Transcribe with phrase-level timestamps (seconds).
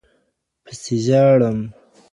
[0.63, 1.59] پسي ژاړم